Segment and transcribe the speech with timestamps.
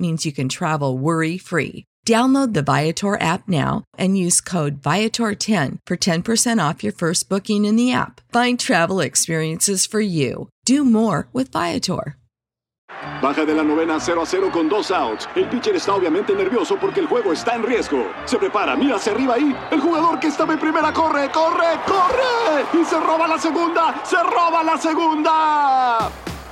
[0.00, 1.84] means you can travel worry free.
[2.06, 7.66] Download the Viator app now and use code Viator10 for 10% off your first booking
[7.66, 8.22] in the app.
[8.32, 10.48] Find travel experiences for you.
[10.64, 12.16] Do more with Viator.
[13.22, 15.28] Baja de la novena 0 a 0 con dos outs.
[15.36, 18.06] El pitcher está obviamente nervioso porque el juego está en riesgo.
[18.24, 19.54] Se prepara, mira hacia arriba ahí.
[19.70, 22.80] El jugador que estaba en primera corre, corre, corre.
[22.80, 26.10] Y se roba la segunda, se roba la segunda.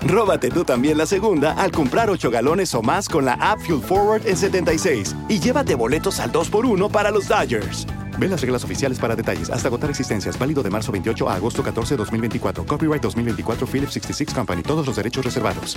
[0.08, 3.82] Róbate tú también la segunda al comprar 8 galones o más con la app Fuel
[3.82, 7.86] Forward en 76 y llévate boletos al 2x1 para los Dodgers.
[8.18, 9.50] Ve las reglas oficiales para detalles.
[9.50, 10.38] Hasta agotar existencias.
[10.38, 12.64] Válido de marzo 28 a agosto 14, 2024.
[12.64, 14.62] Copyright 2024 Philips 66 Company.
[14.62, 15.76] Todos los derechos reservados.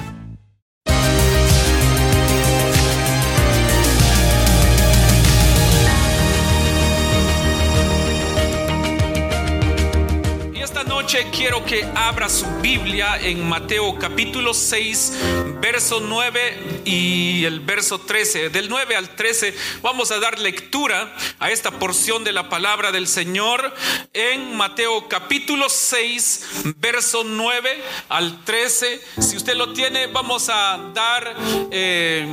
[11.31, 15.13] Quiero que abra su Biblia en Mateo capítulo 6,
[15.59, 18.49] verso 9 y el verso 13.
[18.49, 23.07] Del 9 al 13 vamos a dar lectura a esta porción de la palabra del
[23.07, 23.73] Señor
[24.13, 29.01] en Mateo capítulo 6, verso 9 al 13.
[29.19, 31.35] Si usted lo tiene, vamos a dar,
[31.71, 32.25] eh,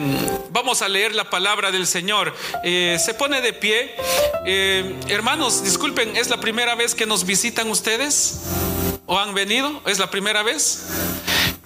[0.68, 2.34] vamos a leer la palabra del Señor.
[2.62, 3.94] Eh, se pone de pie.
[4.44, 8.40] Eh, hermanos, disculpen, ¿es la primera vez que nos visitan ustedes?
[9.06, 9.80] ¿O han venido?
[9.86, 10.84] ¿Es la primera vez?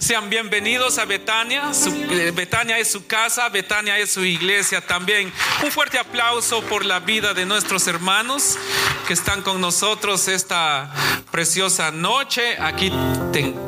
[0.03, 1.71] Sean bienvenidos a Betania.
[2.11, 5.31] Eh, Betania es su casa, Betania es su iglesia también.
[5.63, 8.57] Un fuerte aplauso por la vida de nuestros hermanos
[9.07, 10.91] que están con nosotros esta
[11.31, 12.57] preciosa noche.
[12.59, 12.91] Aquí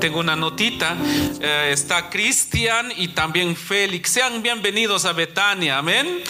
[0.01, 0.97] tengo una notita.
[1.40, 4.09] Eh, está Cristian y también Félix.
[4.09, 5.78] Sean bienvenidos a Betania.
[5.78, 6.22] Amén.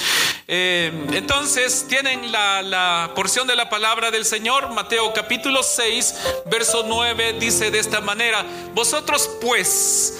[0.48, 4.70] Eh, entonces tienen la, la porción de la palabra del Señor.
[4.72, 8.46] Mateo capítulo 6, verso 9 dice de esta manera.
[8.74, 10.20] Vosotros pues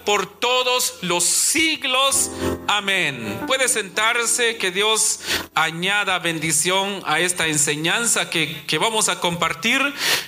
[0.05, 2.31] por todos los siglos.
[2.67, 3.41] Amén.
[3.47, 5.19] Puede sentarse, que Dios
[5.55, 9.81] añada bendición a esta enseñanza que, que, vamos a compartir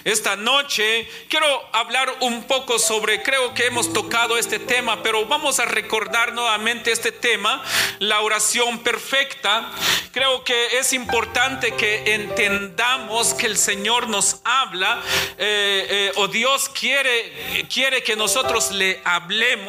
[0.03, 1.07] esta noche.
[1.29, 6.33] Quiero hablar un poco sobre, creo que hemos tocado este tema, pero vamos a recordar
[6.33, 7.63] nuevamente este tema,
[8.00, 9.72] la oración perfecta.
[10.12, 15.01] Creo que es importante que entendamos que el Señor nos habla
[15.38, 19.62] eh, eh, o Dios quiere, quiere que nosotros le hablemos,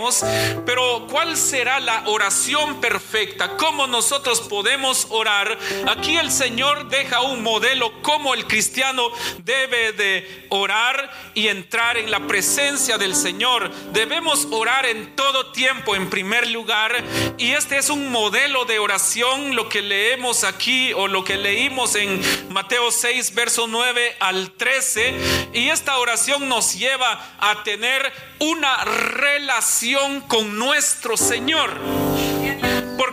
[0.65, 3.57] pero ¿cuál será la oración perfecta?
[3.57, 5.59] ¿Cómo nosotros podemos orar?
[5.89, 12.11] Aquí el Señor deja un modelo cómo el cristiano debe de orar y entrar en
[12.11, 13.71] la presencia del Señor.
[13.93, 16.93] Debemos orar en todo tiempo en primer lugar
[17.39, 21.95] y este es un modelo de oración lo que leemos aquí o lo que leímos
[21.95, 28.85] en Mateo 6 verso 9 al 13 y esta oración nos lleva a tener una
[28.85, 29.84] relación
[30.27, 31.71] con nuestro Señor.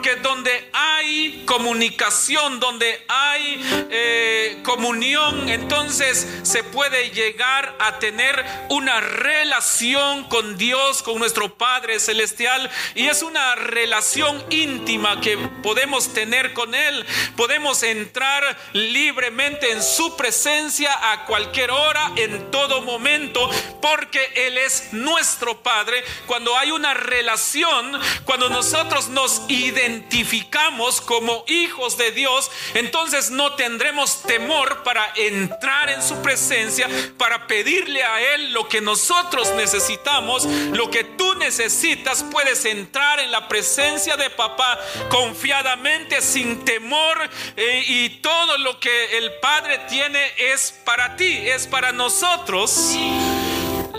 [0.01, 3.62] Porque donde hay comunicación, donde hay
[3.92, 12.00] eh, comunión, entonces se puede llegar a tener una relación con Dios, con nuestro Padre
[12.00, 12.68] Celestial.
[12.95, 17.06] Y es una relación íntima que podemos tener con Él.
[17.38, 23.51] Podemos entrar libremente en su presencia a cualquier hora, en todo momento,
[23.83, 26.03] porque Él es nuestro Padre.
[26.25, 33.55] Cuando hay una relación, cuando nosotros nos identificamos, identificamos como hijos de Dios, entonces no
[33.55, 40.45] tendremos temor para entrar en su presencia, para pedirle a Él lo que nosotros necesitamos,
[40.45, 44.79] lo que tú necesitas, puedes entrar en la presencia de papá
[45.09, 51.67] confiadamente, sin temor, eh, y todo lo que el Padre tiene es para ti, es
[51.67, 52.95] para nosotros.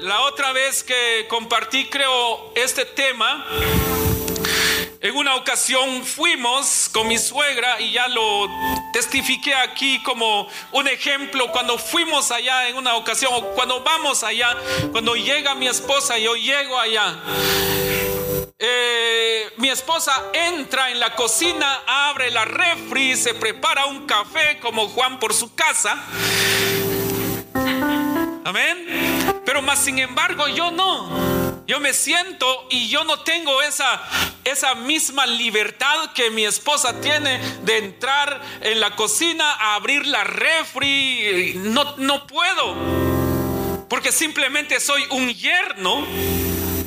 [0.01, 3.47] La otra vez que compartí, creo, este tema,
[5.03, 8.49] en una ocasión fuimos con mi suegra y ya lo
[8.93, 11.51] testifiqué aquí como un ejemplo.
[11.51, 14.57] Cuando fuimos allá en una ocasión, cuando vamos allá,
[14.93, 17.17] cuando llega mi esposa yo llego allá.
[18.61, 24.89] Eh, mi esposa entra en la cocina, abre la refri, se prepara un café como
[24.89, 26.01] Juan por su casa.
[28.45, 29.43] Amén.
[29.45, 31.52] Pero más sin embargo yo no.
[31.67, 34.03] Yo me siento y yo no tengo esa,
[34.45, 40.25] esa misma libertad que mi esposa tiene de entrar en la cocina a abrir la
[40.25, 41.55] refri.
[41.57, 43.87] No, no puedo.
[43.89, 46.05] Porque simplemente soy un yerno.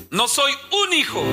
[0.10, 1.24] No soy un hijo.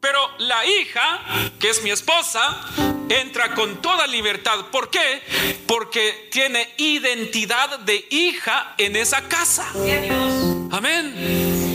[0.00, 1.20] Pero la hija,
[1.58, 2.64] que es mi esposa,
[3.10, 4.66] entra con toda libertad.
[4.72, 5.22] ¿Por qué?
[5.66, 9.70] Porque tiene identidad de hija en esa casa.
[10.70, 11.69] Amén.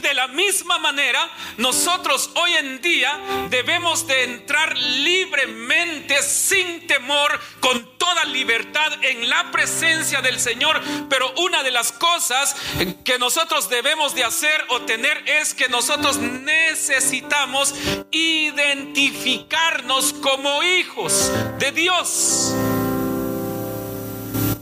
[0.00, 3.18] De la misma manera, nosotros hoy en día
[3.50, 10.80] debemos de entrar libremente, sin temor, con toda libertad en la presencia del Señor.
[11.08, 12.56] Pero una de las cosas
[13.04, 17.74] que nosotros debemos de hacer o tener es que nosotros necesitamos
[18.10, 22.54] identificarnos como hijos de Dios.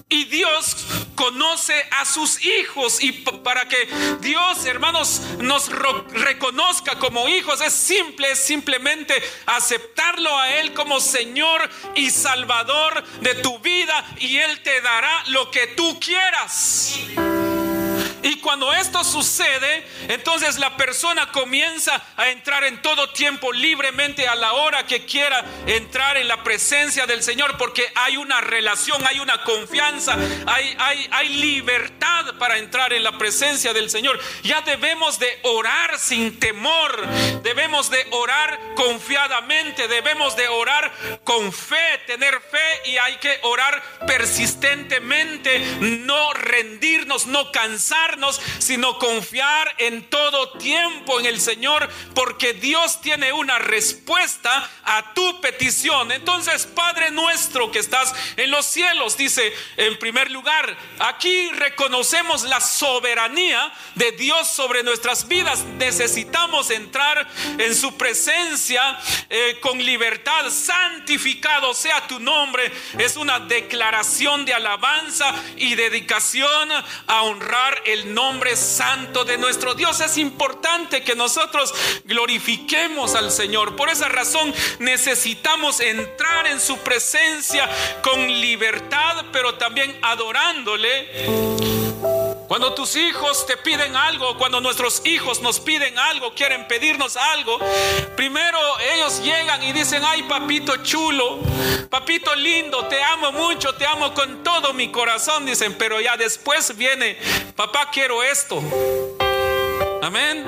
[0.09, 0.87] Y Dios
[1.17, 3.89] conoce a sus hijos y para que
[4.21, 9.15] Dios, hermanos, nos reconozca como hijos es simple, es simplemente
[9.47, 15.51] aceptarlo a Él como Señor y Salvador de tu vida y Él te dará lo
[15.51, 17.01] que tú quieras.
[18.27, 24.35] Y cuando esto sucede, entonces la persona comienza a entrar en todo tiempo libremente a
[24.35, 29.21] la hora que quiera entrar en la presencia del Señor, porque hay una relación, hay
[29.21, 34.19] una confianza, hay, hay, hay libertad para entrar en la presencia del Señor.
[34.43, 37.07] Ya debemos de orar sin temor,
[37.45, 40.93] debemos de orar confiadamente, debemos de orar
[41.23, 47.53] con fe, tener fe y hay que orar persistentemente, no rendirnos, no
[48.59, 55.41] sino confiar en todo tiempo en el Señor, porque Dios tiene una respuesta a tu
[55.41, 56.13] petición.
[56.13, 62.61] Entonces, Padre nuestro que estás en los cielos, dice en primer lugar, aquí reconocemos la
[62.61, 65.63] soberanía de Dios sobre nuestras vidas.
[65.79, 67.27] Necesitamos entrar
[67.59, 68.99] en su presencia
[69.29, 70.51] eh, con libertad.
[70.51, 72.71] Santificado sea tu nombre.
[72.99, 76.71] Es una declaración de alabanza y dedicación
[77.07, 80.01] a honrar el nombre santo de nuestro Dios.
[80.01, 83.77] Es importante que nosotros glorifiquemos al Señor.
[83.77, 87.69] Por esa razón necesitamos entrar en su presencia
[88.03, 91.57] con libertad, pero también adorándole
[92.49, 97.59] cuando tus hijos te piden algo, cuando nuestros hijos nos piden algo, quieren pedirnos algo,
[98.17, 98.59] primero
[98.95, 101.41] ellos llegan y dicen, ay papito chulo,
[101.89, 106.77] papito lindo, te amo mucho, te amo con todo mi corazón, dicen, pero ya después
[106.77, 107.17] viene,
[107.55, 108.63] papá quiero esto.
[110.03, 110.45] Amén.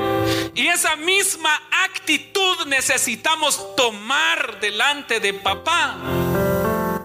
[0.55, 5.97] Y esa misma actitud necesitamos tomar delante de papá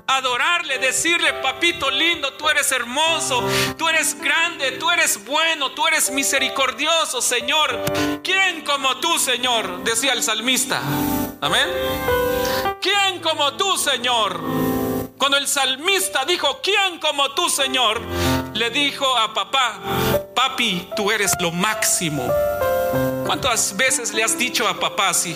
[0.07, 3.43] adorarle, decirle, papito lindo, tú eres hermoso,
[3.77, 7.83] tú eres grande, tú eres bueno, tú eres misericordioso, Señor.
[8.23, 9.83] ¿Quién como tú, Señor?
[9.83, 10.81] Decía el salmista.
[11.41, 11.67] Amén.
[12.81, 14.39] ¿Quién como tú, Señor?
[15.17, 18.01] Cuando el salmista dijo, ¿quién como tú, Señor?
[18.53, 19.79] Le dijo a papá,
[20.35, 22.29] papi, tú eres lo máximo.
[23.25, 25.35] ¿Cuántas veces le has dicho a papá así?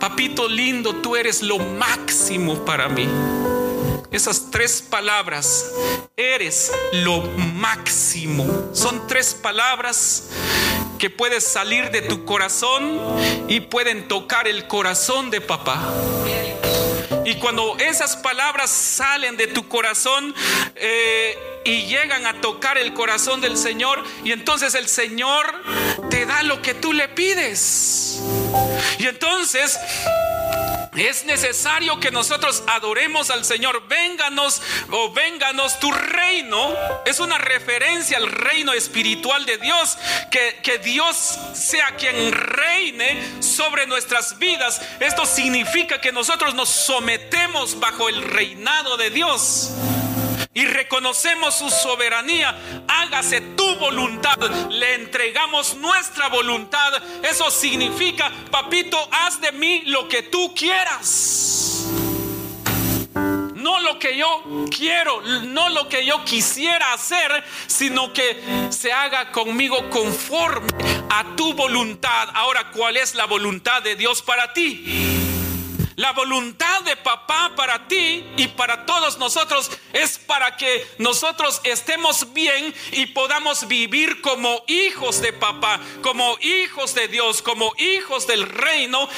[0.00, 3.06] Papito lindo, tú eres lo máximo para mí.
[4.10, 5.72] Esas tres palabras,
[6.16, 8.70] eres lo máximo.
[8.72, 10.30] Son tres palabras
[10.98, 13.00] que puedes salir de tu corazón
[13.48, 15.80] y pueden tocar el corazón de papá.
[17.24, 20.34] Y cuando esas palabras salen de tu corazón
[20.74, 25.46] eh, y llegan a tocar el corazón del Señor, y entonces el Señor
[26.10, 28.20] te da lo que tú le pides.
[28.98, 29.78] Y entonces
[30.96, 33.86] es necesario que nosotros adoremos al Señor.
[33.86, 36.74] Vénganos o vénganos tu reino.
[37.04, 39.96] Es una referencia al reino espiritual de Dios.
[40.30, 44.80] Que, que Dios sea quien reine sobre nuestras vidas.
[44.98, 49.70] Esto significa que nosotros nos sometemos bajo el reinado de Dios
[50.52, 54.36] y reconocemos su soberanía, hágase tu voluntad,
[54.68, 57.00] le entregamos nuestra voluntad.
[57.22, 61.86] Eso significa, papito, haz de mí lo que tú quieras.
[63.54, 69.30] No lo que yo quiero, no lo que yo quisiera hacer, sino que se haga
[69.30, 70.68] conmigo conforme
[71.10, 72.28] a tu voluntad.
[72.34, 75.19] Ahora, ¿cuál es la voluntad de Dios para ti?
[75.96, 82.32] La voluntad de papá para ti y para todos nosotros es para que nosotros estemos
[82.32, 88.48] bien y podamos vivir como hijos de papá, como hijos de Dios, como hijos del
[88.48, 89.08] reino,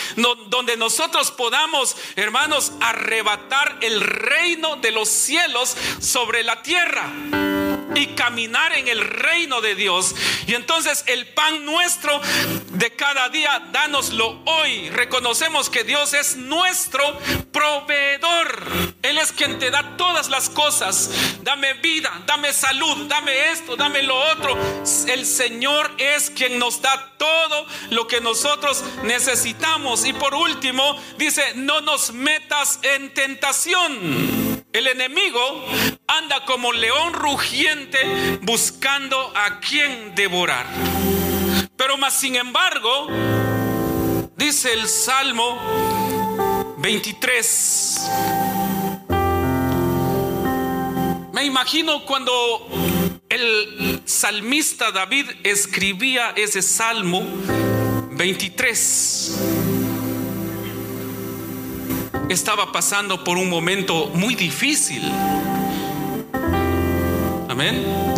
[0.47, 7.13] donde nosotros podamos, hermanos, arrebatar el reino de los cielos sobre la tierra
[7.95, 10.15] y caminar en el reino de Dios.
[10.47, 12.21] Y entonces el pan nuestro
[12.73, 14.91] de cada día, dánoslo hoy.
[14.91, 16.37] Reconocemos que Dios es
[16.73, 17.19] nuestro
[17.53, 18.67] proveedor.
[19.03, 21.11] Él es quien te da todas las cosas.
[21.43, 24.57] Dame vida, dame salud, dame esto, dame lo otro.
[25.07, 30.07] El Señor es quien nos da todo lo que nosotros necesitamos.
[30.07, 34.65] Y por último, dice, no nos metas en tentación.
[34.73, 35.67] El enemigo
[36.07, 40.65] anda como león rugiente buscando a quien devorar.
[41.77, 43.09] Pero más sin embargo,
[44.39, 45.92] dice el Salmo
[46.83, 48.11] 23.
[51.33, 52.69] Me imagino cuando
[53.29, 57.23] el salmista David escribía ese Salmo
[58.11, 59.39] 23
[62.29, 65.03] estaba pasando por un momento muy difícil.
[67.49, 68.12] Amén.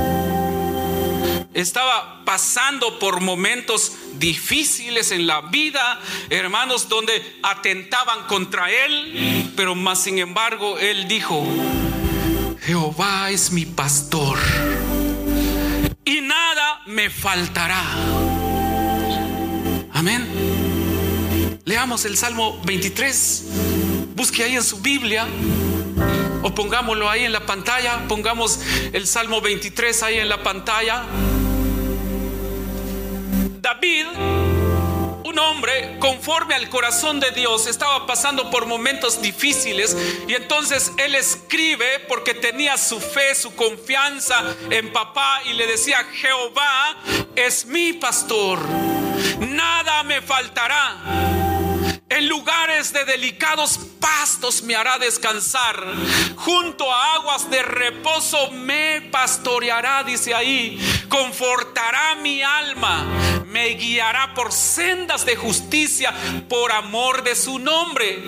[1.54, 10.02] Estaba pasando por momentos difíciles en la vida, hermanos, donde atentaban contra él, pero más
[10.02, 11.46] sin embargo él dijo,
[12.61, 14.37] Jehová es mi pastor
[16.04, 17.84] y nada me faltará.
[19.92, 20.28] Amén.
[21.64, 23.44] Leamos el Salmo 23.
[24.16, 25.26] Busque ahí en su Biblia
[26.42, 28.08] o pongámoslo ahí en la pantalla.
[28.08, 28.58] Pongamos
[28.92, 31.04] el Salmo 23 ahí en la pantalla.
[33.75, 34.07] David,
[35.25, 39.97] un hombre conforme al corazón de Dios, estaba pasando por momentos difíciles
[40.28, 46.04] y entonces él escribe porque tenía su fe, su confianza en papá y le decía,
[46.12, 46.97] Jehová
[47.35, 48.61] es mi pastor,
[49.40, 51.43] nada me faltará.
[52.14, 55.83] En lugares de delicados pastos me hará descansar.
[56.37, 60.78] Junto a aguas de reposo me pastoreará, dice ahí.
[61.09, 63.04] Confortará mi alma.
[63.47, 66.14] Me guiará por sendas de justicia
[66.49, 68.23] por amor de su nombre.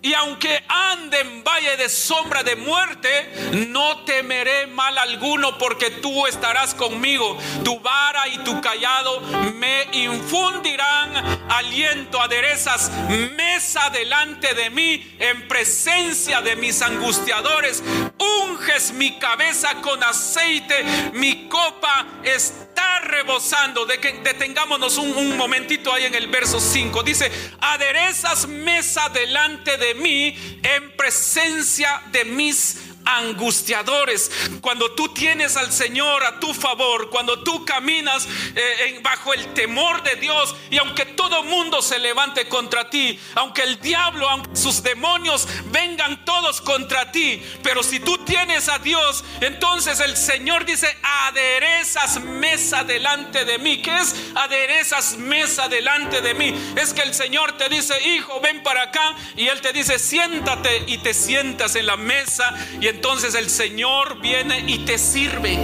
[0.00, 3.32] Y aunque ande en valle de sombra de muerte,
[3.68, 7.36] no temeré mal alguno porque tú estarás conmigo.
[7.64, 9.20] Tu vara y tu callado
[9.56, 17.82] me infundirán aliento, aderezas mesa delante de mí en presencia de mis angustiadores.
[18.18, 23.86] Unges mi cabeza con aceite, mi copa está rebosando.
[23.86, 27.02] De que detengámonos un, momentito ahí en el verso 5.
[27.02, 34.30] Dice, aderezas mesa delante de mí en presencia de mis angustiadores.
[34.60, 40.02] Cuando tú tienes al Señor a tu favor, cuando tú caminas eh, bajo el temor
[40.02, 44.82] de Dios y aunque todo mundo se levante contra ti, aunque el diablo, aunque sus
[44.82, 50.86] demonios vengan todos contra ti, pero si tú tienes a Dios, entonces el Señor dice,
[51.02, 53.82] aderezas mesa delante de mí.
[53.82, 56.54] ¿Qué es aderezas mesa delante de mí?
[56.76, 60.84] Es que el Señor te dice, hijo, ven para acá y Él te dice, siéntate
[60.86, 65.58] y te sientas en la mesa y entonces el Señor viene y te sirve.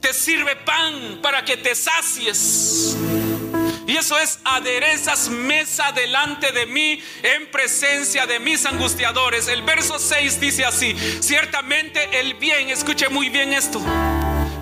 [0.00, 2.96] Te sirve pan para que te sacies.
[3.86, 9.48] Y eso es aderezas mesa delante de mí en presencia de mis angustiadores.
[9.48, 13.80] El verso 6 dice así, ciertamente el bien, escuche muy bien esto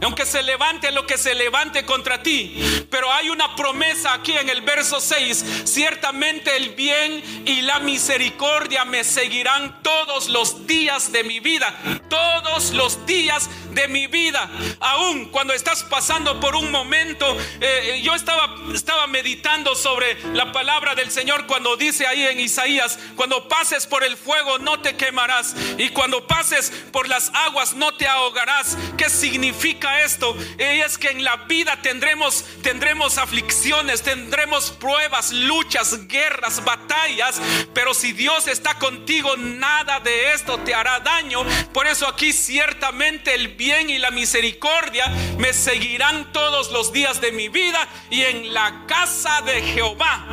[0.04, 2.86] aunque se levante lo que se levante contra ti.
[2.90, 5.62] Pero hay una promesa aquí en el verso 6.
[5.64, 11.74] Ciertamente el bien y la misericordia me seguirán todos los días de mi vida.
[12.08, 14.48] Todos los días de mi vida.
[14.80, 20.94] Aún cuando estás pasando por un momento, eh, yo estaba, estaba meditando sobre la palabra
[20.94, 25.54] del Señor cuando dice ahí en Isaías, cuando pases por el fuego no te quemarás
[25.78, 28.76] y cuando pases por las aguas no te ahogarás.
[28.96, 30.36] ¿Qué significa esto?
[30.58, 37.40] Es que en la vida tendremos, tendremos aflicciones, tendremos pruebas, luchas, guerras, batallas,
[37.72, 41.44] pero si Dios está contigo, nada de esto te hará daño.
[41.72, 45.06] Por eso aquí ciertamente el y la misericordia
[45.38, 50.26] me seguirán todos los días de mi vida y en la casa de Jehová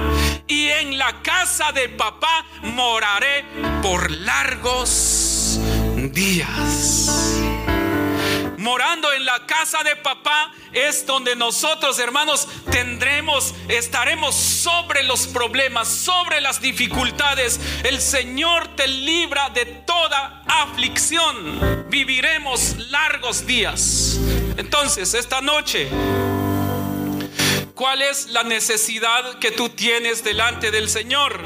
[0.47, 3.45] y en la casa de papá moraré
[3.81, 5.61] por largos
[6.11, 7.70] días
[8.61, 15.87] morando en la casa de papá, es donde nosotros, hermanos, tendremos, estaremos sobre los problemas,
[15.87, 17.59] sobre las dificultades.
[17.83, 21.87] El Señor te libra de toda aflicción.
[21.89, 24.17] Viviremos largos días.
[24.57, 25.89] Entonces, esta noche,
[27.75, 31.39] ¿cuál es la necesidad que tú tienes delante del Señor?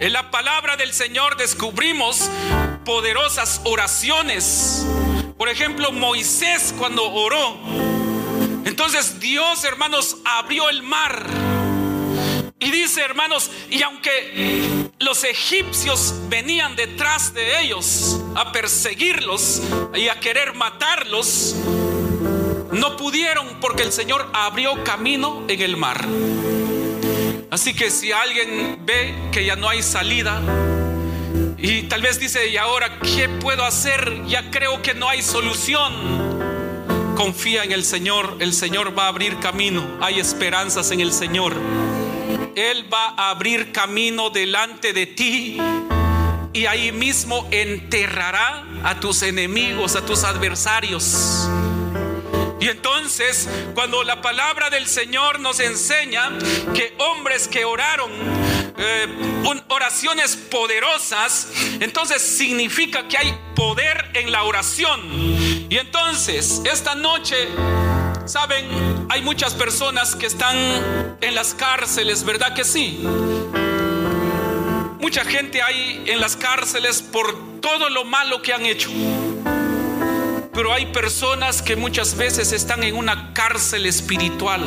[0.00, 2.30] En la palabra del Señor descubrimos
[2.84, 4.86] poderosas oraciones
[5.40, 7.56] por ejemplo, Moisés cuando oró,
[8.66, 11.26] entonces Dios, hermanos, abrió el mar.
[12.58, 19.62] Y dice, hermanos, y aunque los egipcios venían detrás de ellos a perseguirlos
[19.94, 21.56] y a querer matarlos,
[22.70, 26.06] no pudieron porque el Señor abrió camino en el mar.
[27.50, 30.42] Así que si alguien ve que ya no hay salida,
[31.62, 34.22] y tal vez dice, ¿y ahora qué puedo hacer?
[34.26, 35.92] Ya creo que no hay solución.
[37.16, 39.98] Confía en el Señor, el Señor va a abrir camino.
[40.00, 41.54] Hay esperanzas en el Señor.
[42.56, 45.58] Él va a abrir camino delante de ti
[46.52, 51.46] y ahí mismo enterrará a tus enemigos, a tus adversarios.
[52.60, 56.30] Y entonces, cuando la palabra del Señor nos enseña
[56.74, 58.10] que hombres que oraron
[58.76, 59.06] eh,
[59.68, 61.48] oraciones poderosas,
[61.80, 65.00] entonces significa que hay poder en la oración.
[65.70, 67.48] Y entonces, esta noche,
[68.26, 70.56] saben, hay muchas personas que están
[71.20, 73.00] en las cárceles, ¿verdad que sí?
[75.00, 78.90] Mucha gente hay en las cárceles por todo lo malo que han hecho.
[80.52, 84.60] Pero hay personas que muchas veces están en una cárcel espiritual.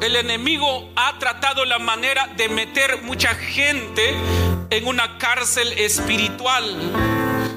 [0.00, 4.14] El enemigo ha tratado la manera de meter mucha gente
[4.70, 6.92] en una cárcel espiritual.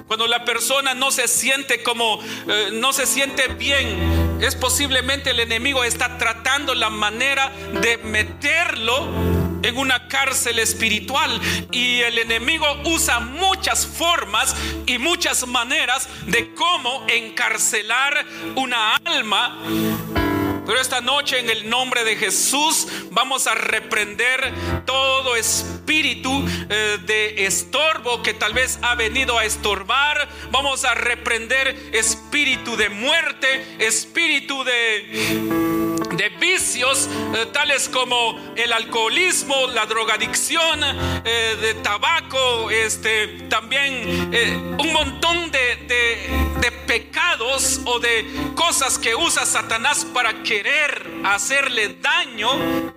[0.07, 5.39] Cuando la persona no se siente como, eh, no se siente bien, es posiblemente el
[5.39, 11.39] enemigo está tratando la manera de meterlo en una cárcel espiritual
[11.71, 20.38] y el enemigo usa muchas formas y muchas maneras de cómo encarcelar una alma.
[20.69, 24.53] Pero esta noche en el nombre de Jesús vamos a reprender
[24.85, 30.29] todo espíritu eh, de estorbo que tal vez ha venido a estorbar.
[30.51, 39.67] Vamos a reprender espíritu de muerte, espíritu de de vicios eh, tales como el alcoholismo,
[39.67, 40.81] la drogadicción,
[41.23, 46.48] eh, de tabaco, este, también eh, un montón de, de
[46.89, 48.25] pecados o de
[48.55, 52.49] cosas que usa Satanás para querer hacerle daño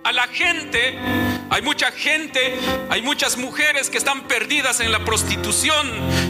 [0.03, 0.97] a la gente.
[1.53, 2.55] Hay mucha gente,
[2.89, 5.87] hay muchas mujeres que están perdidas en la prostitución,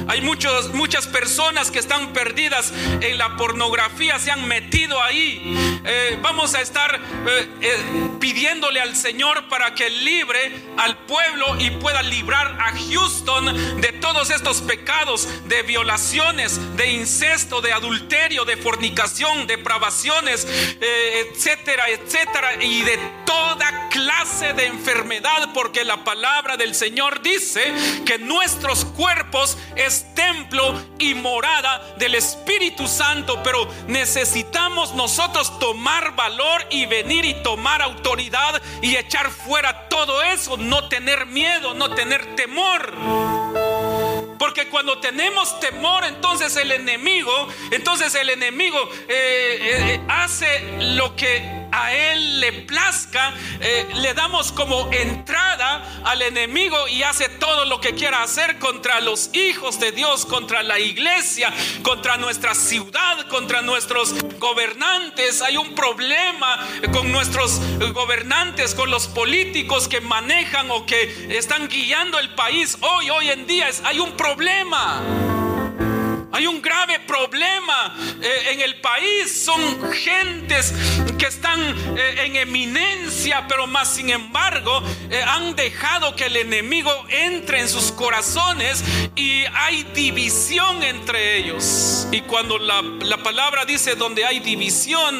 [0.09, 5.79] hay muchos, muchas personas que están perdidas en la pornografía, se han metido ahí.
[6.21, 12.01] vamos a estar eh, eh, pidiéndole al Señor para que libre al pueblo y pueda
[12.01, 19.47] librar a Houston de todos estos pecados, de violaciones, de incesto, de adulterio, de fornicación,
[19.47, 20.45] depravaciones,
[20.81, 24.65] eh, etcétera, etcétera, y de toda clase de
[25.54, 27.73] porque la palabra del Señor dice
[28.06, 36.65] que nuestros cuerpos es templo y morada del Espíritu Santo, pero necesitamos nosotros tomar valor
[36.69, 42.36] y venir y tomar autoridad y echar fuera todo eso, no tener miedo, no tener
[42.36, 42.93] temor.
[44.39, 49.58] Porque cuando tenemos temor, entonces el enemigo, entonces el enemigo eh,
[49.97, 56.88] eh, hace lo que a Él le plazca, eh, le damos como entrada al enemigo
[56.88, 61.51] y hace todo lo que quiera hacer contra los hijos de Dios, contra la iglesia,
[61.81, 65.41] contra nuestra ciudad, contra nuestros gobernantes.
[65.41, 66.59] Hay un problema
[66.91, 67.59] con nuestros
[67.93, 72.77] gobernantes, con los políticos que manejan o que están guiando el país.
[72.81, 75.42] Hoy, hoy en día hay un problema.
[76.33, 79.45] Hay un grave problema eh, en el país.
[79.45, 79.61] Son
[79.93, 80.73] gentes
[81.19, 81.61] que están
[81.95, 87.69] eh, en eminencia, pero más sin embargo eh, han dejado que el enemigo entre en
[87.69, 88.83] sus corazones
[89.15, 92.07] y hay división entre ellos.
[92.11, 95.15] Y cuando la, la palabra dice donde hay división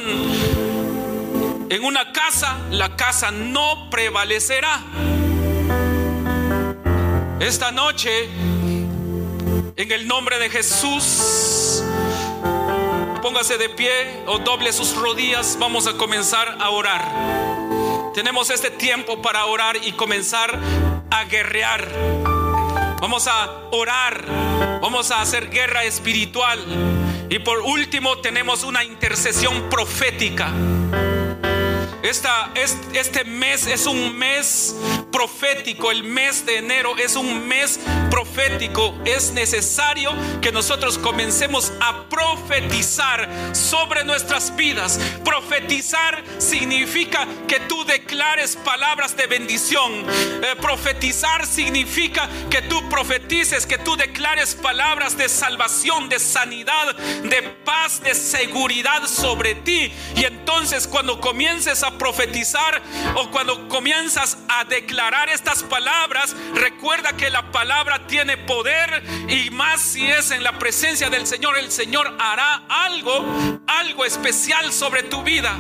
[1.70, 4.82] en una casa, la casa no prevalecerá.
[7.40, 8.30] Esta noche
[9.76, 11.84] en el nombre de Jesús,
[13.22, 13.92] póngase de pie
[14.28, 15.58] o doble sus rodillas.
[15.60, 18.14] Vamos a comenzar a orar.
[18.14, 20.60] Tenemos este tiempo para orar y comenzar
[21.10, 21.88] a guerrear.
[23.02, 24.26] Vamos a orar.
[24.82, 26.60] Vamos a hacer guerra espiritual.
[27.30, 30.52] Y por último tenemos una intercesión profética.
[32.04, 32.52] Esta,
[32.94, 34.76] este mes es un mes
[35.14, 38.96] profético, el mes de enero es un mes profético.
[39.06, 45.00] Es necesario que nosotros comencemos a profetizar sobre nuestras vidas.
[45.24, 50.04] Profetizar significa que tú declares palabras de bendición.
[50.10, 57.44] Eh, profetizar significa que tú profetices, que tú declares palabras de salvación, de sanidad, de
[57.64, 59.94] paz, de seguridad sobre ti.
[60.16, 62.82] Y entonces cuando comiences a profetizar
[63.16, 65.03] o cuando comienzas a declarar
[65.34, 71.10] estas palabras, recuerda que la palabra tiene poder y más si es en la presencia
[71.10, 73.26] del Señor, el Señor hará algo,
[73.68, 75.58] algo especial sobre tu vida.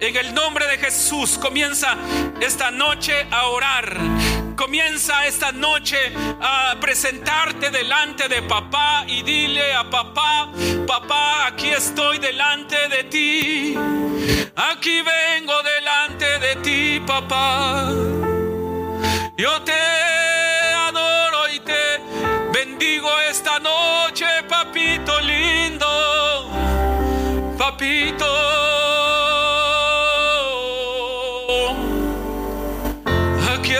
[0.00, 1.96] En el nombre de Jesús comienza
[2.40, 3.98] esta noche a orar.
[4.56, 5.98] Comienza esta noche
[6.40, 10.50] a presentarte delante de papá y dile a papá,
[10.86, 13.74] papá, aquí estoy delante de ti.
[14.56, 18.33] Aquí vengo delante de ti, papá.
[19.36, 22.00] Yo te adoro y te
[22.52, 26.50] bendigo esta noche, papito lindo.
[27.58, 28.64] Papito.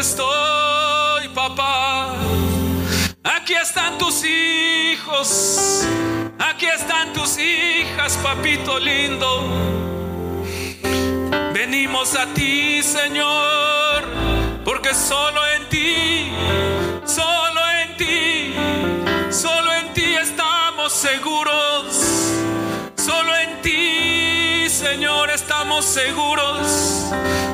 [0.04, 2.14] estoy, papá.
[3.22, 5.86] Aquí están tus hijos.
[6.38, 9.28] Aquí están tus hijas, papito lindo.
[11.52, 14.04] Venimos a ti, Señor,
[14.74, 16.32] porque solo en ti,
[17.06, 18.52] solo en ti,
[19.30, 21.84] solo en ti estamos seguros.
[22.96, 26.66] Solo en ti, Señor, estamos seguros.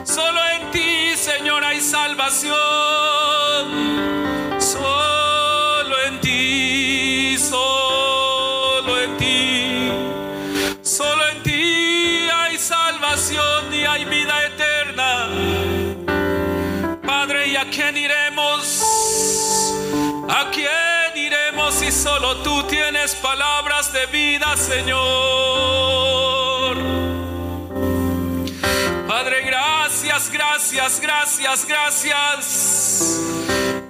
[0.03, 2.57] Solo en ti, Señor, hay salvación.
[22.01, 24.99] Solo tú tienes palabras de vida, Señor?
[29.07, 33.21] Padre, gracias, gracias, gracias, gracias.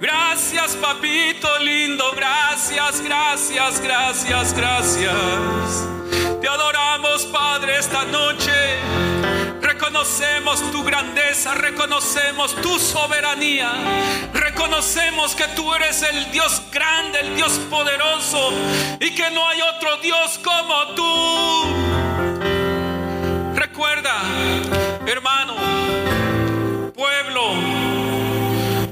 [0.01, 2.11] Gracias, papito lindo.
[2.13, 5.87] Gracias, gracias, gracias, gracias.
[6.41, 8.51] Te adoramos, Padre, esta noche.
[9.91, 13.73] Reconocemos tu grandeza, reconocemos tu soberanía,
[14.33, 18.53] reconocemos que tú eres el Dios grande, el Dios poderoso
[19.01, 21.75] y que no hay otro Dios como tú.
[23.53, 24.15] Recuerda,
[25.05, 25.55] hermano,
[26.95, 27.55] pueblo,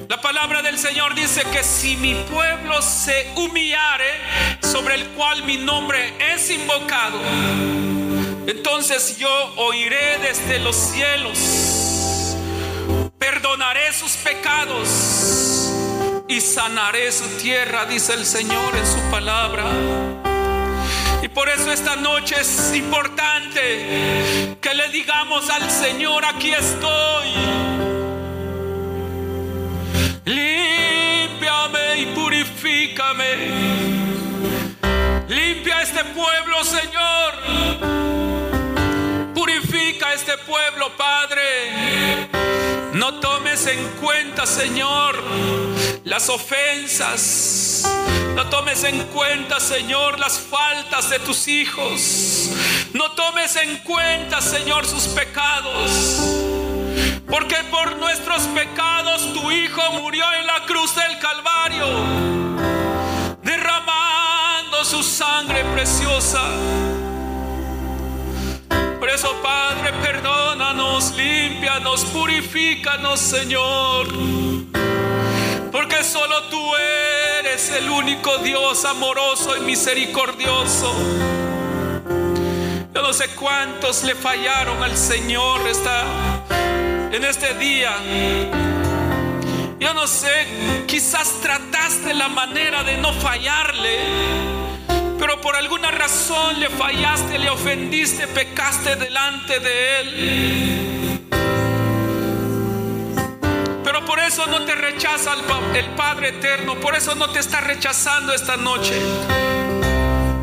[0.09, 4.19] la palabra del Señor dice que si mi pueblo se humillare,
[4.61, 7.21] sobre el cual mi nombre es invocado,
[8.47, 11.37] entonces yo oiré desde los cielos,
[13.17, 15.69] perdonaré sus pecados
[16.27, 19.65] y sanaré su tierra, dice el Señor en su palabra.
[21.21, 27.27] Y por eso esta noche es importante que le digamos al Señor, aquí estoy.
[30.25, 33.35] Límpiame y purifícame.
[35.27, 38.28] Limpia este pueblo, Señor.
[40.29, 42.29] Este pueblo, Padre.
[42.93, 45.15] No tomes en cuenta, Señor,
[46.03, 47.83] las ofensas
[48.35, 52.51] no tomes en cuenta, Señor, las faltas de tus hijos.
[52.93, 55.91] No tomes en cuenta, Señor, sus pecados.
[57.27, 61.87] Porque por nuestros pecados tu Hijo murió en la cruz del Calvario,
[63.41, 66.98] derramando su sangre preciosa.
[69.09, 74.07] Por eso, Padre, perdónanos, límpianos, purifícanos, Señor.
[75.71, 76.61] Porque solo tú
[77.39, 80.93] eres el único Dios amoroso y misericordioso.
[82.93, 86.03] Yo no sé cuántos le fallaron al Señor esta,
[87.11, 87.95] en este día.
[89.79, 94.58] Yo no sé, quizás trataste la manera de no fallarle,
[95.19, 101.19] pero por alguna razón le fallaste, le ofendiste, pecaste delante de Él.
[103.83, 105.33] Pero por eso no te rechaza
[105.75, 108.93] el, Padre Eterno, por eso no te está rechazando esta noche.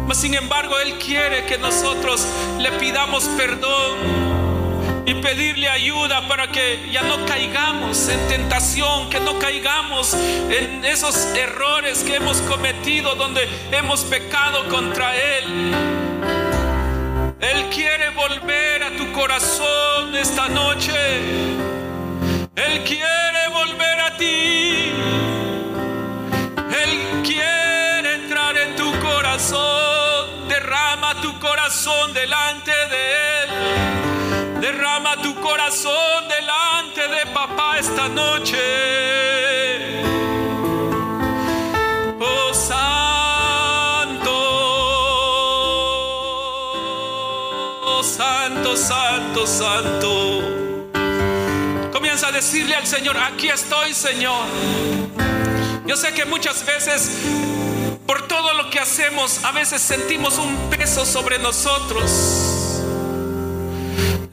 [0.07, 2.27] Mas sin embargo, Él quiere que nosotros
[2.59, 4.36] le pidamos perdón
[5.07, 11.17] y pedirle ayuda para que ya no caigamos en tentación, que no caigamos en esos
[11.37, 15.73] errores que hemos cometido donde hemos pecado contra Él.
[17.41, 20.93] Él quiere volver a tu corazón esta noche.
[22.57, 24.93] Él quiere volver a ti.
[26.83, 30.49] Él quiere entrar en tu corazón.
[30.49, 34.16] Derrama tu corazón delante de Él.
[34.67, 38.59] Derrama tu corazón delante de papá esta noche.
[42.19, 44.33] Oh Santo,
[47.85, 50.43] oh Santo, Santo, Santo.
[51.93, 54.47] Comienza a decirle al Señor, aquí estoy Señor.
[55.87, 57.21] Yo sé que muchas veces
[58.05, 62.56] por todo lo que hacemos, a veces sentimos un peso sobre nosotros.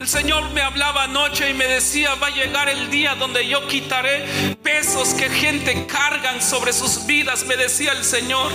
[0.04, 3.66] El Señor me hablaba anoche y me decía, va a llegar el día donde yo
[3.68, 8.52] quitaré pesos que gente cargan sobre sus vidas, me decía el Señor.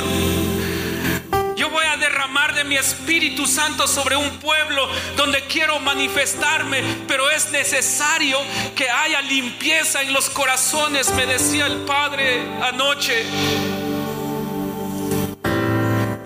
[1.55, 7.31] Yo voy a derramar de mi Espíritu Santo sobre un pueblo donde quiero manifestarme, pero
[7.31, 8.37] es necesario
[8.75, 13.25] que haya limpieza en los corazones, me decía el Padre anoche.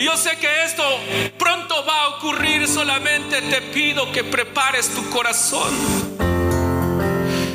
[0.04, 0.84] Yo sé que esto
[1.38, 5.74] pronto va a ocurrir, solamente te pido que prepares tu corazón,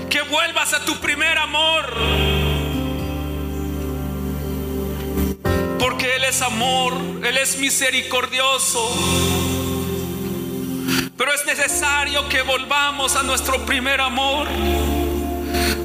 [0.08, 1.92] que vuelvas a tu primer amor,
[5.78, 8.96] porque Él es amor, Él es misericordioso.
[11.18, 14.48] Pero es necesario que volvamos a nuestro primer amor,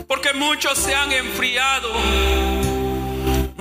[0.07, 1.89] porque muchos se han enfriado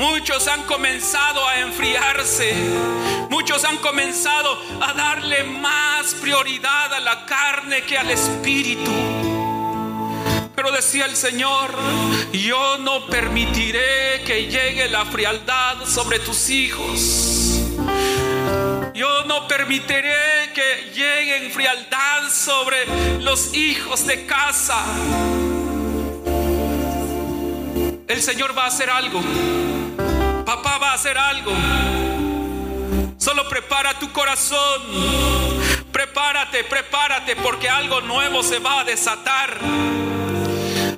[0.02, 2.52] Muchos han comenzado a enfriarse.
[3.30, 8.90] Muchos han comenzado a darle más prioridad a la carne que al espíritu.
[10.56, 11.70] Pero decía el Señor,
[12.32, 17.60] yo no permitiré que llegue la frialdad sobre tus hijos.
[18.94, 24.84] Yo no permitiré que llegue frialdad sobre los hijos de casa.
[28.08, 29.22] El Señor va a hacer algo.
[30.44, 31.52] Papá va a hacer algo.
[33.18, 34.82] Solo prepara tu corazón.
[35.92, 39.58] Prepárate, prepárate, porque algo nuevo se va a desatar.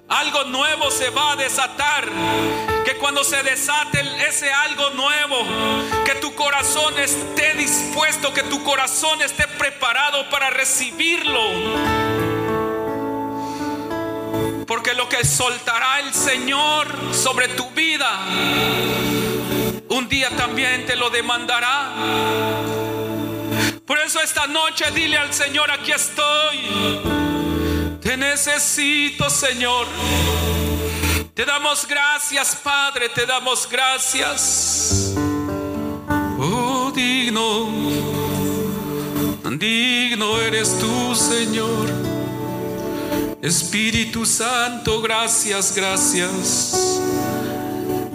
[0.08, 2.08] Algo nuevo se va a desatar.
[2.84, 5.36] Que cuando se desate ese algo nuevo,
[6.04, 11.40] que tu corazón esté dispuesto, que tu corazón esté preparado para recibirlo.
[14.66, 18.10] Porque lo que soltará el Señor sobre tu vida,
[19.94, 21.94] un día también te lo demandará.
[23.86, 26.58] Por eso esta noche dile al Señor, aquí estoy.
[28.00, 29.86] Te necesito, Señor.
[31.32, 35.14] Te damos gracias, Padre, te damos gracias.
[36.38, 37.68] Oh, digno,
[39.58, 41.88] digno eres tú, Señor.
[43.40, 47.00] Espíritu Santo, gracias, gracias.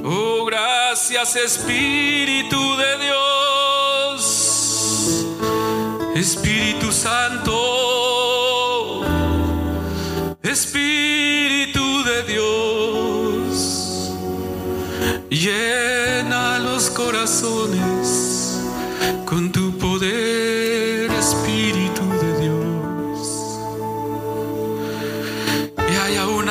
[0.03, 4.15] Oh, gracias Espíritu de Dios.
[6.15, 7.53] Espíritu Santo.
[10.43, 14.11] Espíritu de Dios.
[15.29, 18.59] Llena los corazones
[19.25, 21.99] con tu poder, Espíritu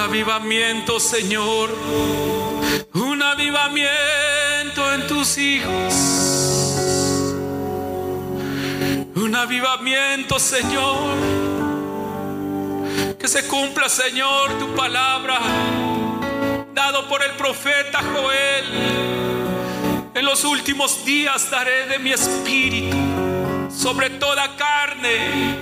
[0.09, 1.71] avivamiento, Señor.
[2.95, 5.95] Un avivamiento en tus hijos.
[9.15, 11.17] Un avivamiento, Señor.
[13.19, 15.39] Que se cumpla, Señor, tu palabra
[16.79, 18.65] dado por el profeta Joel.
[20.15, 22.97] En los últimos días daré de mi espíritu
[23.69, 25.59] sobre toda carne.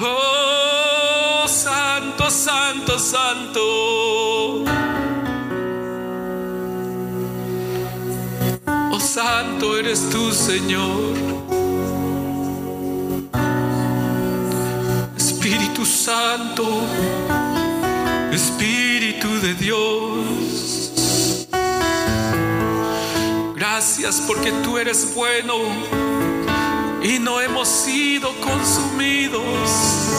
[0.00, 1.01] Oh,
[1.44, 4.62] Oh, santo, santo, santo.
[8.92, 11.16] Oh, santo eres tú, Señor.
[15.16, 16.64] Espíritu Santo,
[18.30, 20.94] Espíritu de Dios.
[23.56, 25.54] Gracias porque tú eres bueno
[27.02, 30.11] y no hemos sido consumidos.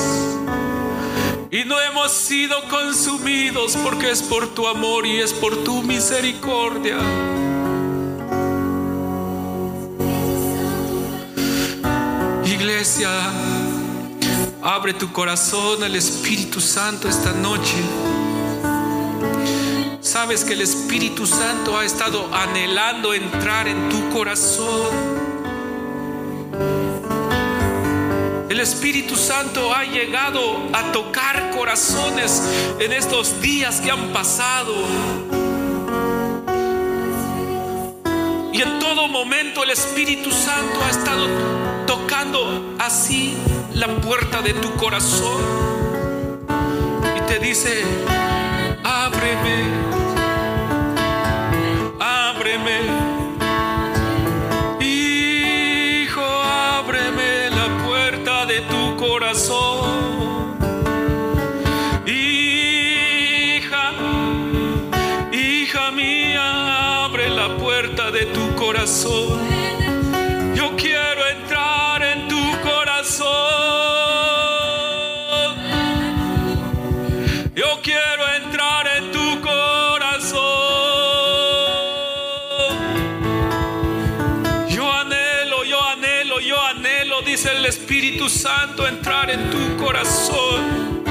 [1.53, 6.97] Y no hemos sido consumidos porque es por tu amor y es por tu misericordia.
[12.43, 13.11] Iglesia,
[14.63, 17.77] abre tu corazón al Espíritu Santo esta noche.
[20.01, 25.22] Sabes que el Espíritu Santo ha estado anhelando entrar en tu corazón.
[28.53, 32.39] El Espíritu Santo ha llegado a tocar corazones
[32.79, 34.75] en estos días que han pasado.
[38.53, 41.25] Y en todo momento el Espíritu Santo ha estado
[41.87, 43.35] tocando así
[43.73, 45.41] la puerta de tu corazón.
[47.17, 47.83] Y te dice,
[48.83, 49.92] ábreme.
[68.85, 73.25] Yo quiero entrar en tu corazón.
[77.55, 80.41] Yo quiero entrar en tu corazón.
[84.67, 91.03] Yo anhelo, yo anhelo, yo anhelo, dice el Espíritu Santo, entrar en tu corazón.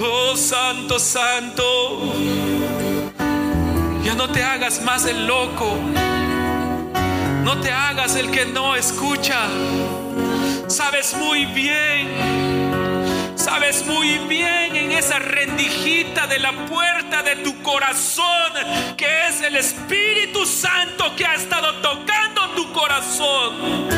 [0.00, 2.63] Oh Santo, Santo.
[4.16, 5.76] No te hagas más el loco.
[7.42, 9.40] No te hagas el que no escucha.
[10.68, 12.08] Sabes muy bien.
[13.34, 18.52] Sabes muy bien en esa rendijita de la puerta de tu corazón
[18.96, 23.88] que es el Espíritu Santo que ha estado tocando tu corazón.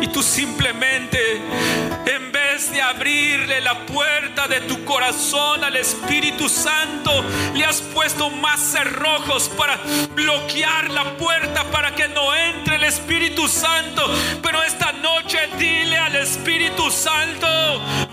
[0.00, 1.85] Y tú simplemente, en
[2.56, 7.22] de abrirle la puerta de tu corazón al Espíritu Santo,
[7.54, 9.78] le has puesto más cerrojos para
[10.14, 14.02] bloquear la puerta para que no entre el Espíritu Santo.
[14.42, 17.46] Pero esta noche dile al Espíritu Santo,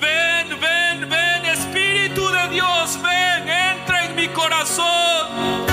[0.01, 5.72] ven, ven, ven, Espíritu de Dios, ven, entra en mi corazón.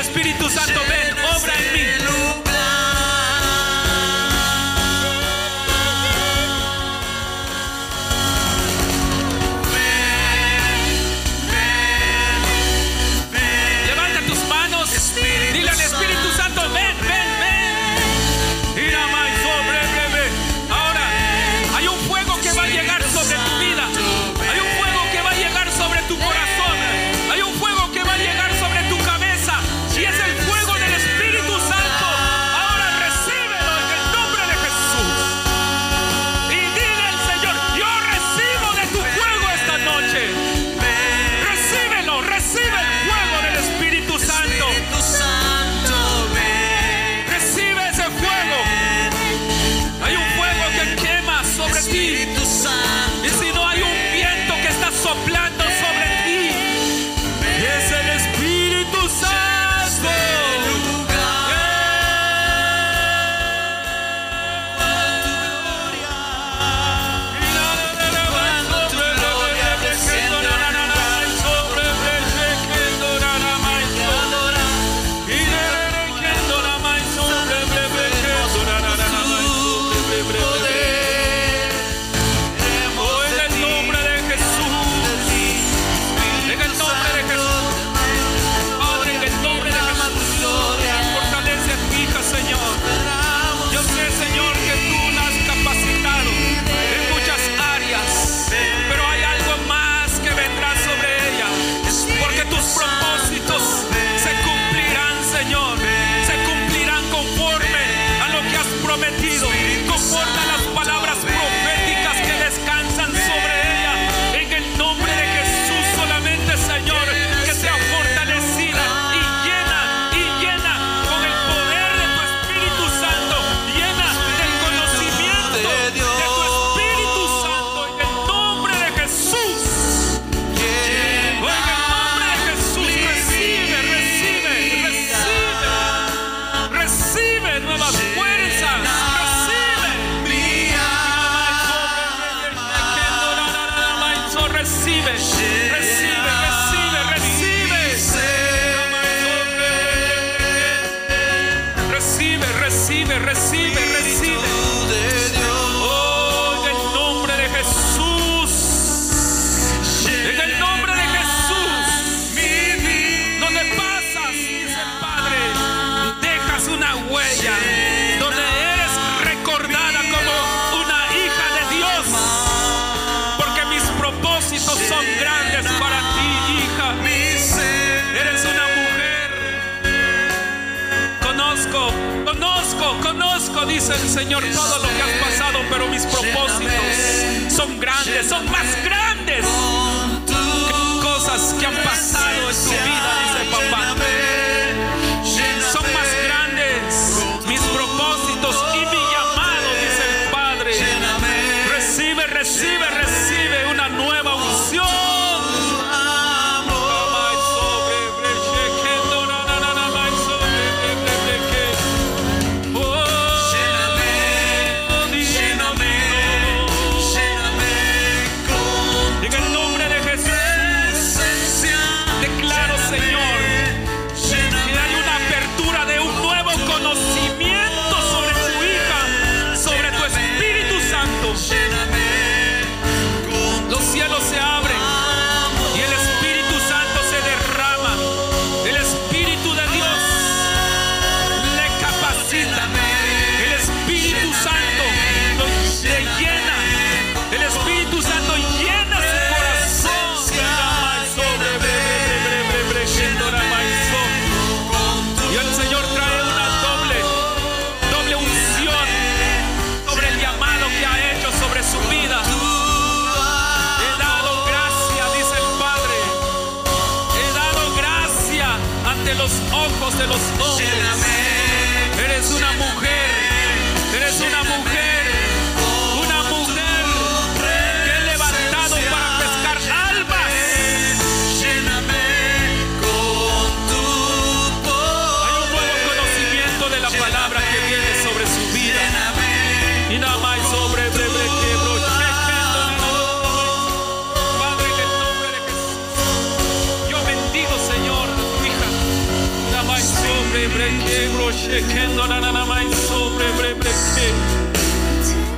[0.00, 2.27] Espíritu Santo, ven, obra en mí.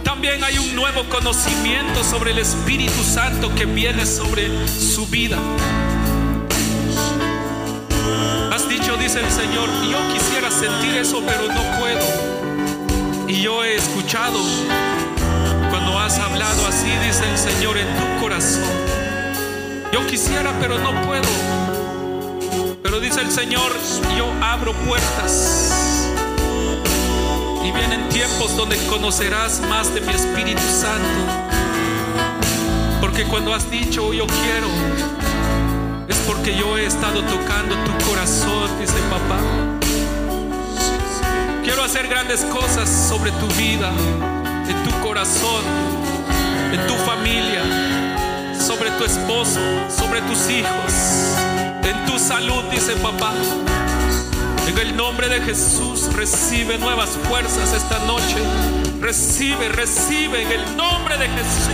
[0.04, 5.38] También hay un nuevo conocimiento sobre el Espíritu Santo que viene sobre su vida.
[8.52, 13.28] Has dicho, dice el Señor, yo quisiera sentir eso, pero no puedo.
[13.28, 14.38] Y yo he escuchado
[15.70, 18.64] cuando has hablado así, dice el Señor, en tu corazón.
[19.92, 21.28] Yo quisiera, pero no puedo.
[22.82, 23.72] Pero dice el Señor,
[24.18, 25.79] yo abro puertas.
[27.70, 31.08] Y vienen tiempos donde conocerás más de mi Espíritu Santo.
[33.00, 34.66] Porque cuando has dicho, yo quiero,
[36.08, 39.38] es porque yo he estado tocando tu corazón, dice papá.
[41.62, 43.92] Quiero hacer grandes cosas sobre tu vida,
[44.68, 45.62] en tu corazón,
[46.72, 47.62] en tu familia,
[48.58, 49.60] sobre tu esposo,
[49.96, 50.92] sobre tus hijos,
[51.84, 53.32] en tu salud, dice papá.
[54.66, 58.36] En el nombre de Jesús recibe nuevas fuerzas esta noche.
[59.00, 61.70] Recibe, recibe en el nombre de Jesús.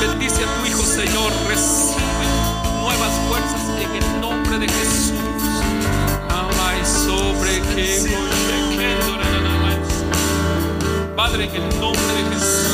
[0.00, 1.32] Bendice a tu Hijo, Señor.
[1.48, 2.26] Recibe
[2.80, 5.12] nuevas fuerzas en el nombre de Jesús.
[6.28, 8.32] Amai sobre que
[11.16, 12.71] Padre, en el nombre de Jesús,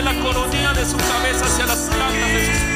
[0.00, 2.71] La coronilla de su cabeza hacia las plantas de sus.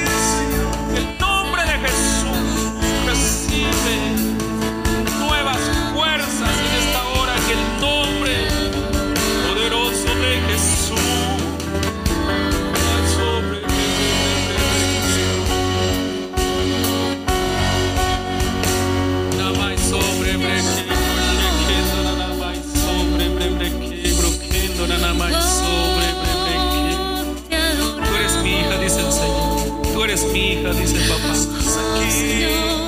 [30.72, 31.34] Dice el papá.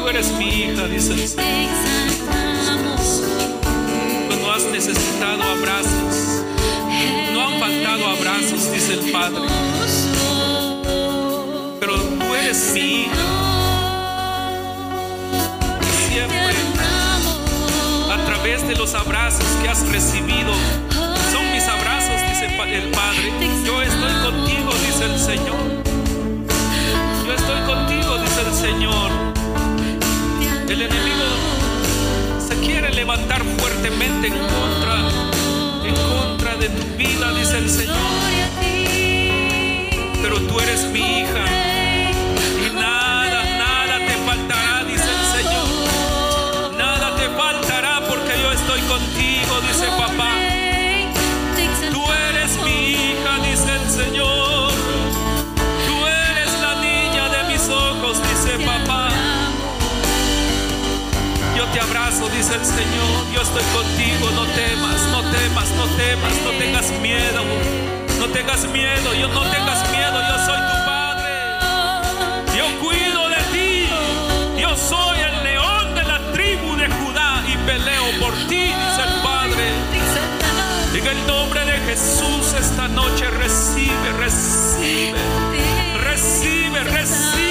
[0.01, 1.47] Tú eres mi hija, dice el Señor.
[4.27, 6.43] Cuando has necesitado abrazos,
[7.33, 9.43] no han faltado abrazos, dice el Padre.
[11.81, 13.13] Pero tú eres mi hija.
[16.09, 16.55] Siempre,
[18.13, 20.53] a través de los abrazos que has recibido,
[21.33, 23.33] son mis abrazos, dice el Padre.
[23.65, 25.78] Yo estoy contigo, dice el Señor.
[28.61, 29.13] Señor.
[30.69, 31.29] El enemigo
[32.41, 34.97] se quiere levantar fuertemente en contra,
[35.85, 37.97] en contra de tu vida, dice el Señor.
[40.21, 41.68] Pero tú eres mi hija
[62.49, 63.33] dice el Señor.
[63.35, 64.31] Yo estoy contigo.
[64.35, 67.45] No temas, no temas, no temas, no tengas miedo.
[68.19, 70.21] No tengas miedo, yo no tengas miedo.
[70.29, 71.35] Yo soy tu padre.
[72.57, 73.89] Yo cuido de ti.
[74.61, 79.23] Yo soy el león de la tribu de Judá y peleo por ti, dice el
[79.23, 79.73] Padre.
[80.95, 85.19] En el nombre de Jesús esta noche recibe, recibe,
[86.03, 87.48] recibe, recibe, recibe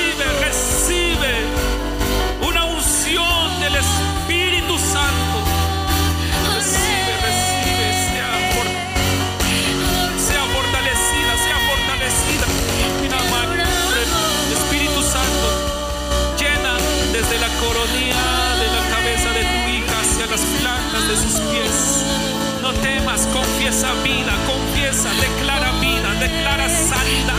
[22.73, 27.37] Temas, confiesa vida, confiesa, declara vida, declara sanidad.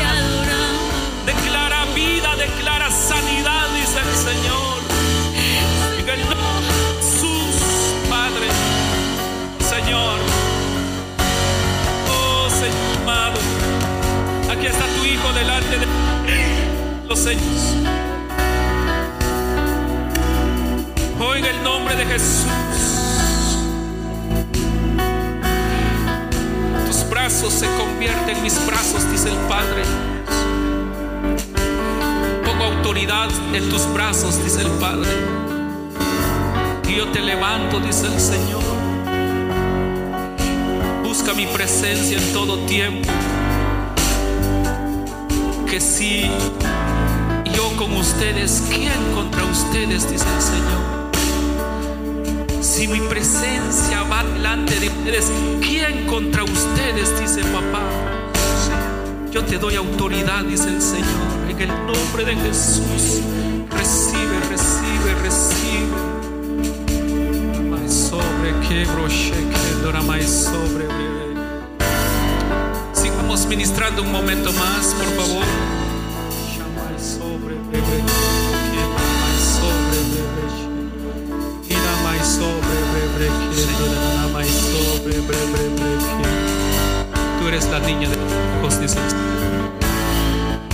[1.27, 4.79] Declara vida, declara sanidad, dice el Señor.
[5.99, 7.57] En el nombre de Jesús,
[8.09, 8.49] Padre,
[9.69, 10.19] Señor.
[12.11, 13.39] Oh, Señor amado.
[14.51, 15.87] Aquí está tu Hijo delante de
[17.07, 17.75] los señores.
[21.21, 22.68] Oiga el nombre de Jesús.
[27.29, 29.83] Brazos se convierten en mis brazos, dice el Padre.
[32.43, 35.11] Pongo autoridad en tus brazos, dice el Padre.
[36.89, 38.63] Y yo te levanto, dice el Señor.
[41.05, 43.11] Busca mi presencia en todo tiempo.
[45.69, 46.31] Que si
[47.55, 50.11] yo con ustedes, ¿quién contra ustedes?
[50.11, 50.98] Dice el Señor.
[52.69, 57.19] Si mi presencia va delante de ustedes, ¿quién contra ustedes?
[57.19, 57.81] Dice papá.
[59.33, 63.23] Yo te doy autoridad, dice el Señor, en el nombre de Jesús.
[63.71, 65.97] Recibe, recibe, recibe.
[70.03, 70.85] Más sobre.
[72.93, 75.78] Sigamos ministrando un momento más, por favor.
[83.19, 83.25] Tú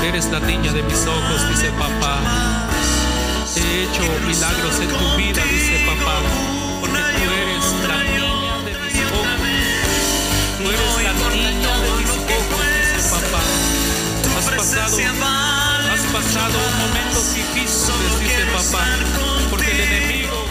[0.04, 2.20] eres la niña de mis ojos, dice papá.
[3.56, 6.20] He hecho milagros en tu vida, dice papá.
[6.80, 9.40] Porque tú eres la niña de mis ojos.
[10.58, 13.42] Tú eres la niña de mis ojos, dice papá.
[14.36, 14.96] Has pasado,
[15.92, 18.84] has pasado momentos difíciles, dice papá.
[19.48, 20.43] Porque el enemigo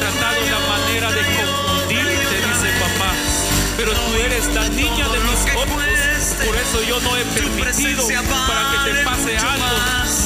[0.00, 3.12] tratado la manera de confundirte, dice papá.
[3.76, 5.68] Pero tú eres la niña de mis ojos,
[6.44, 8.06] por eso yo no he permitido
[8.48, 9.66] para que te pase algo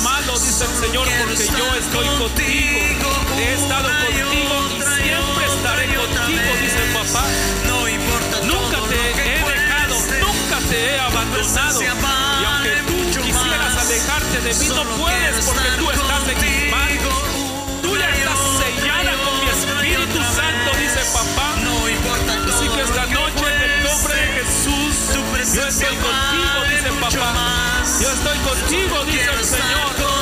[0.02, 6.50] malo, dice el Señor, porque yo estoy contigo, he estado contigo y siempre estaré contigo,
[6.62, 7.24] dice papá.
[7.68, 11.82] no importa Nunca te he dejado, nunca te he abandonado.
[11.82, 11.86] Y
[12.44, 16.93] aunque tú quisieras alejarte de mí, no puedes porque tú estás en mis manos.
[22.12, 25.14] Así que esta noche, en nombre de Jesús,
[25.54, 27.84] yo estoy contigo, dice papá.
[28.00, 30.13] Yo estoy contigo, dice el Señor.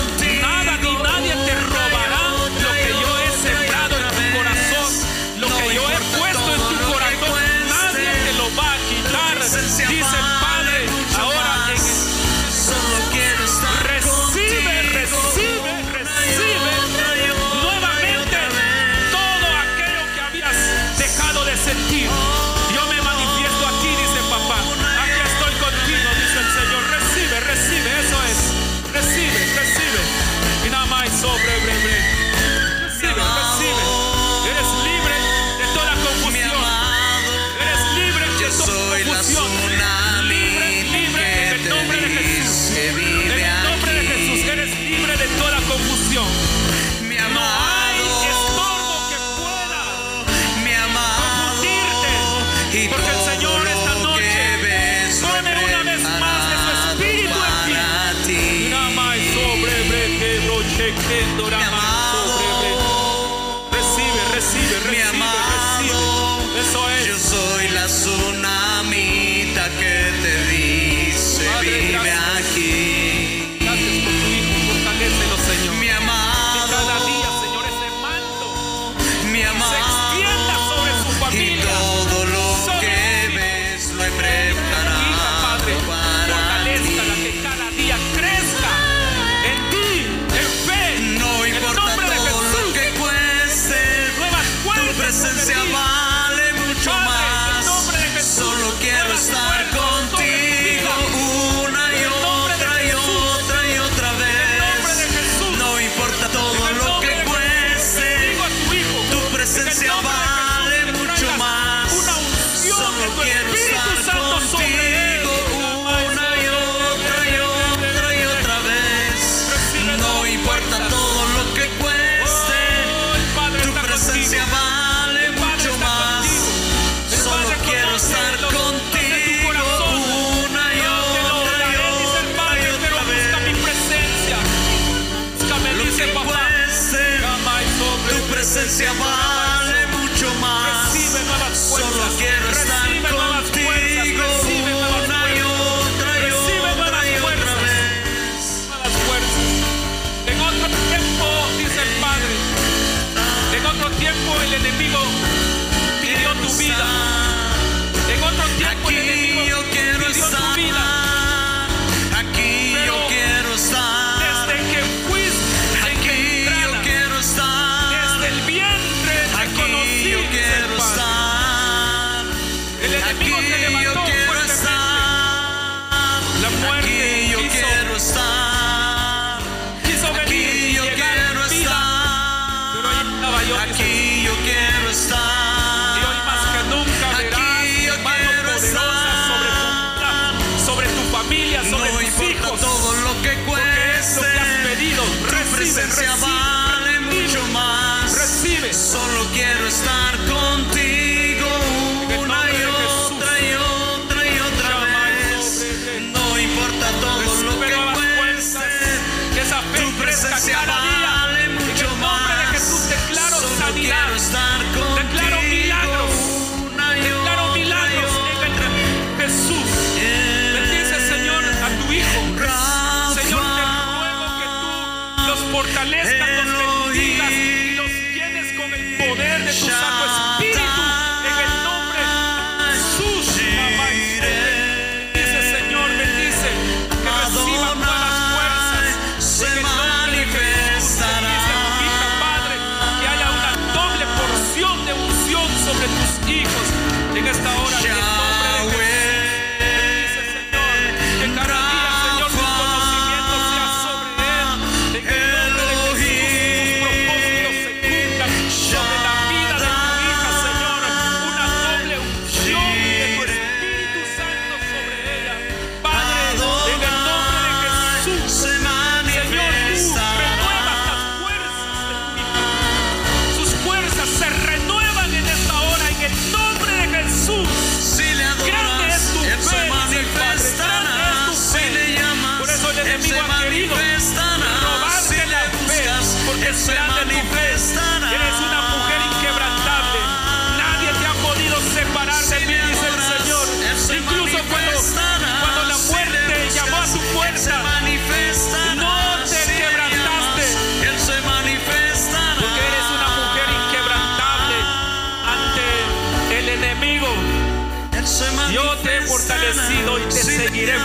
[138.83, 139.12] все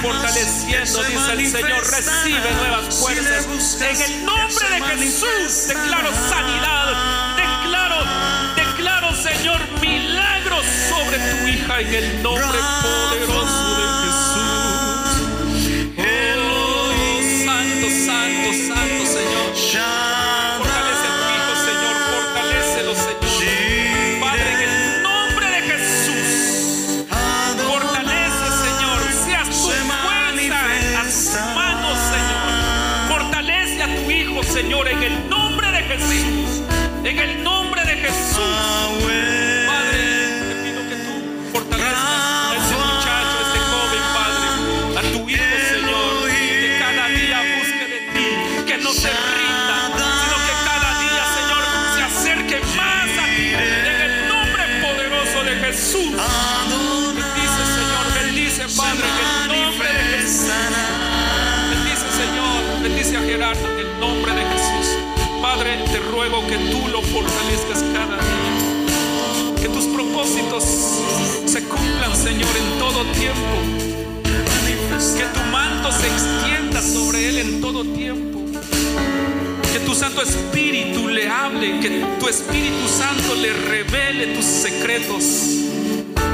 [0.07, 1.87] fortaleciendo, dice el Señor.
[1.91, 3.81] Recibe nuevas fuerzas.
[3.81, 7.35] En el nombre de Jesús, declaro sanidad.
[7.35, 8.03] Declaro,
[8.55, 13.66] declaro, Señor, milagros sobre tu hija en el nombre poderoso
[55.67, 56.11] Jesús.
[57.13, 60.47] Bendice, Señor, bendice, Padre, en el nombre de Jesús.
[61.71, 64.87] Bendice, Señor, bendice a Gerardo en el nombre de Jesús.
[65.41, 69.61] Padre, te ruego que tú lo fortalezcas cada día.
[69.61, 70.63] Que tus propósitos
[71.45, 73.55] se cumplan, Señor, en todo tiempo.
[75.17, 78.39] Que tu manto se extienda sobre él en todo tiempo.
[79.73, 85.56] Que tu Santo Espíritu le hable, que tu Espíritu Santo le revele tus secretos.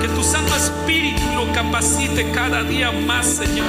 [0.04, 3.66] Que tu Santo Espíritu lo capacite cada día más, Señor.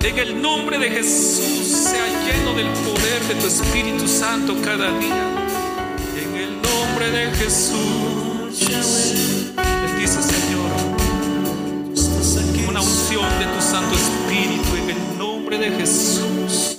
[0.00, 5.26] En el nombre de Jesús sea lleno del poder de tu Espíritu Santo cada día.
[6.22, 8.60] En el nombre de Jesús.
[9.56, 10.70] Bendice, Señor.
[12.68, 16.76] Una unción de tu Santo Espíritu en el nombre de Jesús.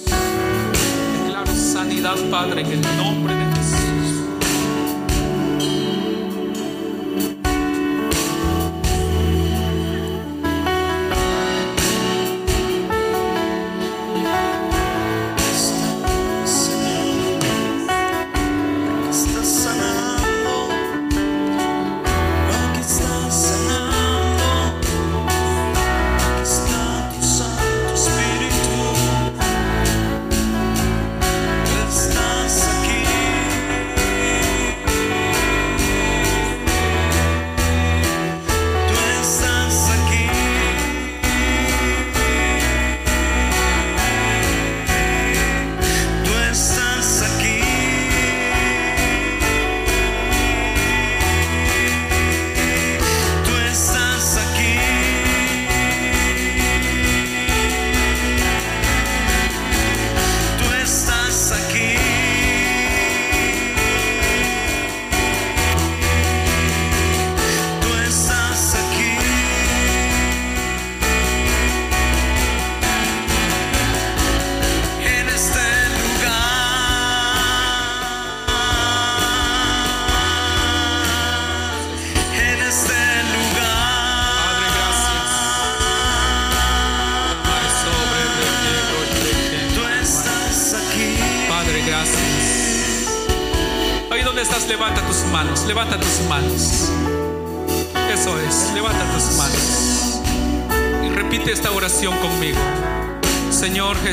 [1.25, 3.48] Declaro sanidad, Padre, en el nombre de Jesús.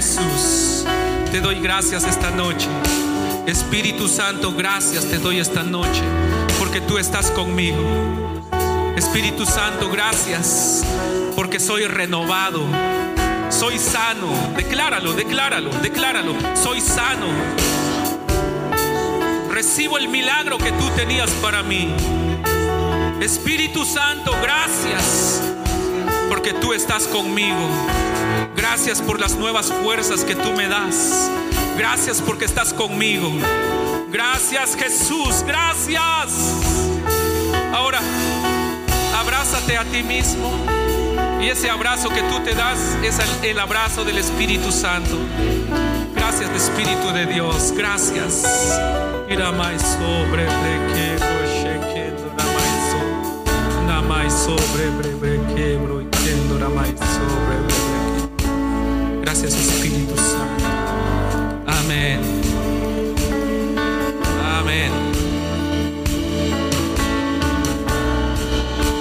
[0.07, 0.85] Jesús.
[1.33, 2.69] Te doy gracias esta noche.
[3.45, 6.03] Espíritu Santo, gracias te doy esta noche
[6.61, 7.83] porque tú estás conmigo.
[8.97, 10.85] Espíritu Santo, gracias
[11.35, 12.61] porque soy renovado.
[13.51, 14.33] Soy sano.
[14.57, 16.35] Decláralo, decláralo, decláralo.
[16.55, 17.27] Soy sano.
[19.51, 21.93] Recibo el milagro que tú tenías para mí.
[23.21, 25.43] Espíritu Santo, gracias
[26.29, 27.69] porque tú estás conmigo.
[28.69, 31.31] Gracias por las nuevas fuerzas que tú me das.
[31.79, 33.31] Gracias porque estás conmigo.
[34.11, 36.03] Gracias Jesús, gracias.
[37.73, 38.01] Ahora,
[39.17, 40.53] abrázate a ti mismo.
[41.41, 45.17] Y ese abrazo que tú te das es el, abrazo del Espíritu Santo.
[46.17, 48.81] Gracias Espíritu de Dios, gracias.
[49.29, 50.45] Mira más sobre
[54.29, 54.91] sobre sobre
[55.21, 55.97] brequebro.
[59.39, 60.65] Gracias Espíritu Santo.
[61.67, 62.21] Amén.
[64.43, 64.91] Amén.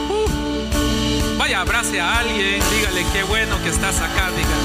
[0.09, 1.38] Uh.
[1.38, 4.64] Vaya, abrace a alguien, dígale qué bueno que estás acá, diga.